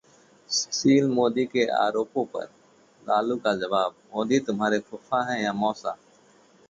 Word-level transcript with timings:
सुशील 0.49 1.09
मोदी 1.09 1.45
के 1.45 1.65
आरोपों 1.73 2.25
पर 2.25 2.47
लालू 3.07 3.37
का 3.37 3.53
जवाब, 3.55 3.93
'मोदी 4.13 4.39
तुम्हारे 4.39 4.79
फूफा 4.79 5.23
हैं 5.31 5.41
या 5.43 5.53
मौसा'? 5.53 5.95